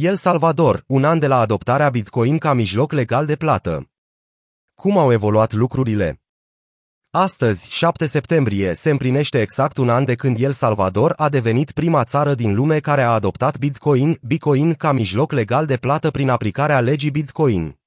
El 0.00 0.16
Salvador, 0.16 0.84
un 0.86 1.04
an 1.04 1.18
de 1.18 1.26
la 1.26 1.38
adoptarea 1.38 1.90
Bitcoin 1.90 2.38
ca 2.38 2.52
mijloc 2.52 2.92
legal 2.92 3.26
de 3.26 3.36
plată. 3.36 3.90
Cum 4.74 4.98
au 4.98 5.12
evoluat 5.12 5.52
lucrurile? 5.52 6.22
Astăzi, 7.10 7.70
7 7.70 8.06
septembrie, 8.06 8.72
se 8.72 8.90
împlinește 8.90 9.40
exact 9.40 9.76
un 9.76 9.88
an 9.88 10.04
de 10.04 10.14
când 10.14 10.40
El 10.40 10.52
Salvador 10.52 11.12
a 11.16 11.28
devenit 11.28 11.70
prima 11.70 12.04
țară 12.04 12.34
din 12.34 12.54
lume 12.54 12.78
care 12.78 13.02
a 13.02 13.10
adoptat 13.10 13.58
Bitcoin, 13.58 14.18
Bitcoin 14.22 14.74
ca 14.74 14.92
mijloc 14.92 15.32
legal 15.32 15.66
de 15.66 15.76
plată 15.76 16.10
prin 16.10 16.28
aplicarea 16.28 16.80
legii 16.80 17.10
Bitcoin. 17.10 17.77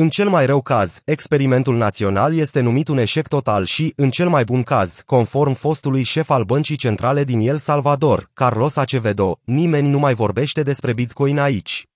În 0.00 0.08
cel 0.08 0.28
mai 0.28 0.46
rău 0.46 0.60
caz, 0.60 1.00
experimentul 1.04 1.76
național 1.76 2.34
este 2.34 2.60
numit 2.60 2.88
un 2.88 2.98
eșec 2.98 3.28
total 3.28 3.64
și, 3.64 3.92
în 3.96 4.10
cel 4.10 4.28
mai 4.28 4.44
bun 4.44 4.62
caz, 4.62 5.02
conform 5.06 5.52
fostului 5.52 6.02
șef 6.02 6.30
al 6.30 6.44
băncii 6.44 6.76
centrale 6.76 7.24
din 7.24 7.40
El 7.40 7.56
Salvador, 7.56 8.30
Carlos 8.34 8.76
Acevedo, 8.76 9.38
nimeni 9.44 9.88
nu 9.88 9.98
mai 9.98 10.14
vorbește 10.14 10.62
despre 10.62 10.92
Bitcoin 10.92 11.38
aici. 11.38 11.86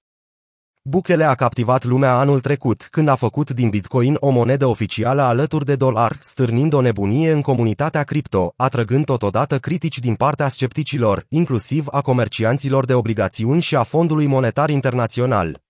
Bukele 0.83 1.25
a 1.25 1.35
captivat 1.35 1.85
lumea 1.85 2.19
anul 2.19 2.41
trecut, 2.41 2.89
când 2.91 3.09
a 3.09 3.15
făcut 3.15 3.51
din 3.51 3.69
Bitcoin 3.69 4.17
o 4.21 4.31
monedă 4.31 4.67
oficială 4.67 5.23
alături 5.23 5.65
de 5.65 5.77
dolar, 5.77 6.19
stârnind 6.21 6.73
o 6.73 6.81
nebunie 6.81 7.33
în 7.33 7.41
comunitatea 7.41 8.03
cripto, 8.03 8.53
atrăgând 8.57 9.05
totodată 9.05 9.59
critici 9.59 9.99
din 9.99 10.15
partea 10.15 10.49
scepticilor, 10.49 11.25
inclusiv 11.29 11.87
a 11.91 12.01
comercianților 12.01 12.85
de 12.85 12.95
obligațiuni 12.95 13.61
și 13.61 13.77
a 13.77 13.83
Fondului 13.83 14.27
Monetar 14.27 14.71
Internațional. 14.71 15.61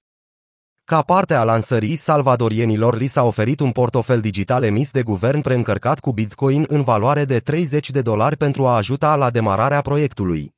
Ca 0.93 1.03
parte 1.03 1.35
a 1.35 1.45
lansării, 1.45 1.97
salvadorienilor 1.97 2.97
li 2.97 3.07
s-a 3.07 3.23
oferit 3.23 3.61
un 3.61 3.71
portofel 3.71 4.21
digital 4.21 4.63
emis 4.63 4.91
de 4.91 5.03
guvern 5.03 5.41
preîncărcat 5.41 6.01
cu 6.01 6.13
Bitcoin 6.13 6.65
în 6.69 6.83
valoare 6.83 7.25
de 7.25 7.39
30 7.39 7.91
de 7.91 8.03
dolari 8.03 8.37
pentru 8.37 8.67
a 8.67 8.77
ajuta 8.77 9.17
la 9.17 9.31
demararea 9.31 9.81
proiectului. 9.81 10.55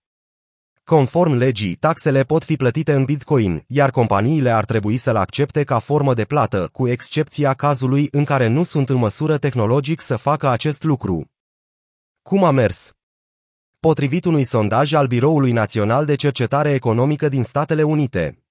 Conform 0.85 1.33
legii, 1.33 1.75
taxele 1.75 2.23
pot 2.23 2.45
fi 2.45 2.57
plătite 2.57 2.93
în 2.93 3.05
Bitcoin, 3.05 3.65
iar 3.67 3.91
companiile 3.91 4.51
ar 4.51 4.65
trebui 4.65 4.97
să-l 4.97 5.17
accepte 5.17 5.65
ca 5.65 5.79
formă 5.79 6.15
de 6.15 6.25
plată, 6.25 6.69
cu 6.73 6.89
excepția 6.89 7.53
cazului 7.53 8.09
în 8.11 8.25
care 8.25 8.47
nu 8.47 8.63
sunt 8.63 8.89
în 8.89 8.97
măsură 8.97 9.39
tehnologic 9.39 10.01
să 10.01 10.17
facă 10.17 10.49
acest 10.49 10.83
lucru. 10.83 11.31
Cum 12.23 12.45
a 12.45 12.51
mers? 12.51 12.93
Potrivit 13.81 14.25
unui 14.25 14.45
sondaj 14.45 14.93
al 14.93 15.07
Biroului 15.07 15.53
Național 15.53 16.05
de 16.05 16.15
Cercetare 16.15 16.73
Economică 16.73 17.29
din 17.29 17.43
Statele 17.43 17.83
Unite, 17.83 18.44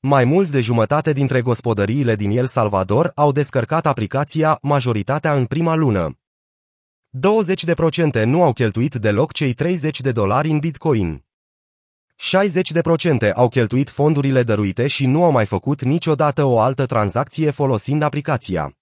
mai 0.00 0.24
mult 0.24 0.48
de 0.48 0.60
jumătate 0.60 1.12
dintre 1.12 1.40
gospodăriile 1.40 2.16
din 2.16 2.30
El 2.30 2.46
Salvador 2.46 3.12
au 3.14 3.32
descărcat 3.32 3.86
aplicația, 3.86 4.58
majoritatea 4.62 5.34
în 5.34 5.44
prima 5.44 5.74
lună. 5.74 6.18
20% 8.20 8.24
nu 8.24 8.42
au 8.42 8.52
cheltuit 8.52 8.94
deloc 8.94 9.32
cei 9.32 9.52
30 9.52 10.00
de 10.00 10.12
dolari 10.12 10.50
în 10.50 10.58
Bitcoin. 10.58 11.24
60% 13.28 13.32
au 13.34 13.48
cheltuit 13.48 13.90
fondurile 13.90 14.42
dăruite 14.42 14.86
și 14.86 15.06
nu 15.06 15.24
au 15.24 15.30
mai 15.30 15.46
făcut 15.46 15.82
niciodată 15.82 16.44
o 16.44 16.58
altă 16.58 16.86
tranzacție 16.86 17.50
folosind 17.50 18.02
aplicația. 18.02 18.76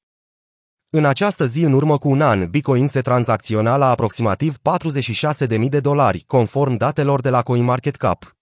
În 0.91 1.05
această 1.05 1.47
zi, 1.47 1.63
în 1.63 1.73
urmă 1.73 1.99
cu 1.99 2.09
un 2.09 2.21
an, 2.21 2.51
Bitcoin 2.51 2.87
se 2.87 3.01
tranzacționa 3.01 3.77
la 3.77 3.91
aproximativ 3.91 4.57
46.000 5.59 5.69
de 5.69 5.81
dolari, 5.81 6.25
conform 6.27 6.77
datelor 6.77 7.21
de 7.21 7.31
la 7.31 7.43
CoinMarketCap. 7.43 8.34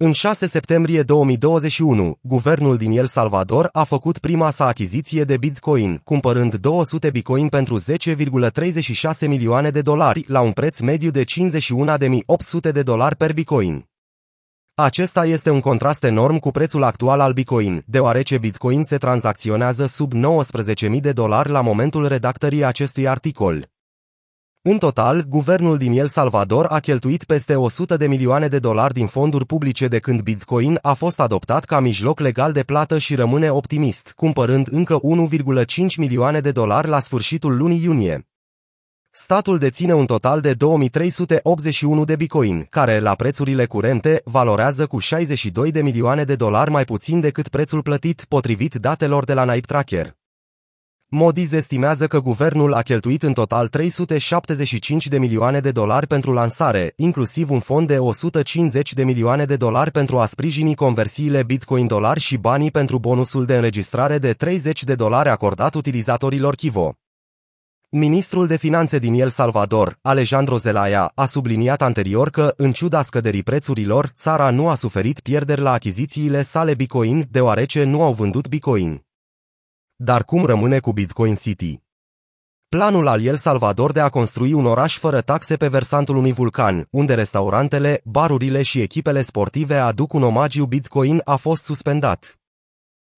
În 0.00 0.12
6 0.12 0.46
septembrie 0.46 1.02
2021, 1.02 2.18
guvernul 2.20 2.76
din 2.76 2.90
El 2.90 3.06
Salvador 3.06 3.68
a 3.72 3.84
făcut 3.84 4.18
prima 4.18 4.50
sa 4.50 4.66
achiziție 4.66 5.24
de 5.24 5.36
Bitcoin, 5.36 6.00
cumpărând 6.04 6.54
200 6.54 7.10
Bitcoin 7.10 7.48
pentru 7.48 7.78
10,36 7.80 9.28
milioane 9.28 9.70
de 9.70 9.80
dolari 9.80 10.24
la 10.28 10.40
un 10.40 10.52
preț 10.52 10.80
mediu 10.80 11.10
de 11.10 11.24
51.800 11.24 12.72
de 12.72 12.82
dolari 12.82 13.16
per 13.16 13.32
Bitcoin. 13.32 13.88
Acesta 14.74 15.26
este 15.26 15.50
un 15.50 15.60
contrast 15.60 16.04
enorm 16.04 16.38
cu 16.38 16.50
prețul 16.50 16.82
actual 16.82 17.20
al 17.20 17.32
Bitcoin, 17.32 17.82
deoarece 17.86 18.38
Bitcoin 18.38 18.82
se 18.82 18.96
tranzacționează 18.96 19.86
sub 19.86 20.12
19.000 20.14 21.00
de 21.00 21.12
dolari 21.12 21.50
la 21.50 21.60
momentul 21.60 22.08
redactării 22.08 22.64
acestui 22.64 23.08
articol. 23.08 23.77
În 24.62 24.78
total, 24.78 25.24
guvernul 25.28 25.76
din 25.76 25.92
El 25.92 26.06
Salvador 26.06 26.66
a 26.68 26.78
cheltuit 26.78 27.24
peste 27.24 27.54
100 27.56 27.96
de 27.96 28.06
milioane 28.06 28.48
de 28.48 28.58
dolari 28.58 28.94
din 28.94 29.06
fonduri 29.06 29.46
publice 29.46 29.88
de 29.88 29.98
când 29.98 30.20
Bitcoin 30.20 30.78
a 30.82 30.92
fost 30.92 31.20
adoptat 31.20 31.64
ca 31.64 31.80
mijloc 31.80 32.20
legal 32.20 32.52
de 32.52 32.62
plată 32.62 32.98
și 32.98 33.14
rămâne 33.14 33.50
optimist, 33.50 34.12
cumpărând 34.16 34.68
încă 34.70 35.00
1,5 35.00 35.96
milioane 35.96 36.40
de 36.40 36.50
dolari 36.50 36.88
la 36.88 37.00
sfârșitul 37.00 37.56
lunii 37.56 37.82
iunie. 37.82 38.28
Statul 39.10 39.58
deține 39.58 39.94
un 39.94 40.06
total 40.06 40.40
de 40.40 40.54
2381 40.54 42.04
de 42.04 42.16
bitcoin, 42.16 42.66
care, 42.70 42.98
la 42.98 43.14
prețurile 43.14 43.66
curente, 43.66 44.20
valorează 44.24 44.86
cu 44.86 44.98
62 44.98 45.70
de 45.70 45.82
milioane 45.82 46.24
de 46.24 46.34
dolari 46.34 46.70
mai 46.70 46.84
puțin 46.84 47.20
decât 47.20 47.48
prețul 47.48 47.82
plătit, 47.82 48.24
potrivit 48.28 48.74
datelor 48.74 49.24
de 49.24 49.34
la 49.34 49.44
Naip 49.44 49.66
Tracker. 49.66 50.17
Modiz 51.10 51.52
estimează 51.52 52.06
că 52.06 52.20
guvernul 52.20 52.72
a 52.72 52.82
cheltuit 52.82 53.22
în 53.22 53.32
total 53.32 53.68
375 53.68 55.06
de 55.08 55.18
milioane 55.18 55.60
de 55.60 55.70
dolari 55.70 56.06
pentru 56.06 56.32
lansare, 56.32 56.92
inclusiv 56.96 57.50
un 57.50 57.60
fond 57.60 57.86
de 57.86 57.98
150 57.98 58.92
de 58.92 59.04
milioane 59.04 59.44
de 59.44 59.56
dolari 59.56 59.90
pentru 59.90 60.18
a 60.18 60.26
sprijini 60.26 60.74
conversiile 60.74 61.42
Bitcoin-dolar 61.42 62.18
și 62.18 62.36
banii 62.36 62.70
pentru 62.70 62.98
bonusul 62.98 63.44
de 63.44 63.54
înregistrare 63.54 64.18
de 64.18 64.32
30 64.32 64.84
de 64.84 64.94
dolari 64.94 65.28
acordat 65.28 65.74
utilizatorilor 65.74 66.54
Kivo. 66.54 66.94
Ministrul 67.88 68.46
de 68.46 68.56
Finanțe 68.56 68.98
din 68.98 69.14
El 69.14 69.28
Salvador, 69.28 69.98
Alejandro 70.02 70.56
Zelaya, 70.56 71.12
a 71.14 71.24
subliniat 71.24 71.82
anterior 71.82 72.30
că, 72.30 72.54
în 72.56 72.72
ciuda 72.72 73.02
scăderii 73.02 73.42
prețurilor, 73.42 74.12
țara 74.16 74.50
nu 74.50 74.68
a 74.68 74.74
suferit 74.74 75.20
pierderi 75.20 75.60
la 75.60 75.72
achizițiile 75.72 76.42
sale 76.42 76.74
Bitcoin, 76.74 77.26
deoarece 77.30 77.84
nu 77.84 78.02
au 78.02 78.12
vândut 78.12 78.48
Bitcoin. 78.48 79.07
Dar 80.00 80.24
cum 80.24 80.44
rămâne 80.44 80.78
cu 80.78 80.92
Bitcoin 80.92 81.34
City? 81.34 81.80
Planul 82.68 83.06
al 83.06 83.22
El 83.22 83.36
Salvador 83.36 83.92
de 83.92 84.00
a 84.00 84.08
construi 84.08 84.52
un 84.52 84.66
oraș 84.66 84.98
fără 84.98 85.20
taxe 85.20 85.56
pe 85.56 85.68
versantul 85.68 86.16
unui 86.16 86.32
vulcan, 86.32 86.86
unde 86.90 87.14
restaurantele, 87.14 88.00
barurile 88.04 88.62
și 88.62 88.80
echipele 88.80 89.22
sportive 89.22 89.74
aduc 89.74 90.12
un 90.12 90.22
omagiu 90.22 90.64
Bitcoin 90.64 91.20
a 91.24 91.36
fost 91.36 91.64
suspendat. 91.64 92.38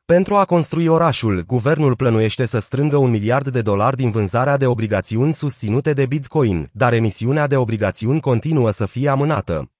Pentru 0.04 0.36
a 0.36 0.44
construi 0.44 0.86
orașul, 0.86 1.44
guvernul 1.46 1.96
plănuiește 1.96 2.44
să 2.44 2.58
strângă 2.58 2.96
un 2.96 3.10
miliard 3.10 3.48
de 3.48 3.62
dolari 3.62 3.96
din 3.96 4.10
vânzarea 4.10 4.56
de 4.56 4.66
obligațiuni 4.66 5.32
susținute 5.32 5.92
de 5.92 6.06
Bitcoin, 6.06 6.70
dar 6.72 6.92
emisiunea 6.92 7.46
de 7.46 7.56
obligațiuni 7.56 8.20
continuă 8.20 8.70
să 8.70 8.86
fie 8.86 9.08
amânată. 9.08 9.70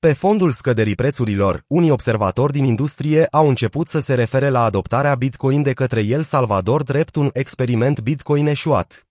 Pe 0.00 0.12
fondul 0.12 0.50
scăderii 0.50 0.94
prețurilor, 0.94 1.64
unii 1.66 1.90
observatori 1.90 2.52
din 2.52 2.64
industrie 2.64 3.26
au 3.30 3.48
început 3.48 3.88
să 3.88 3.98
se 3.98 4.14
refere 4.14 4.48
la 4.48 4.62
adoptarea 4.62 5.14
Bitcoin 5.14 5.62
de 5.62 5.72
către 5.72 6.00
El 6.00 6.22
Salvador 6.22 6.82
drept 6.82 7.16
un 7.16 7.30
experiment 7.32 8.00
Bitcoin 8.00 8.46
eșuat. 8.46 9.06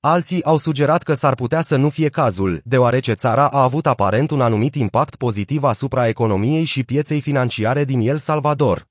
Alții 0.00 0.44
au 0.44 0.56
sugerat 0.56 1.02
că 1.02 1.14
s-ar 1.14 1.34
putea 1.34 1.60
să 1.60 1.76
nu 1.76 1.88
fie 1.88 2.08
cazul, 2.08 2.60
deoarece 2.64 3.12
țara 3.12 3.48
a 3.48 3.62
avut 3.62 3.86
aparent 3.86 4.30
un 4.30 4.40
anumit 4.40 4.74
impact 4.74 5.16
pozitiv 5.16 5.62
asupra 5.62 6.08
economiei 6.08 6.64
și 6.64 6.84
pieței 6.84 7.20
financiare 7.20 7.84
din 7.84 8.00
El 8.00 8.18
Salvador. 8.18 8.86